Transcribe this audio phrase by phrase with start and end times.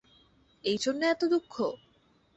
[0.63, 1.53] এই জন্য এতো দুঃখ?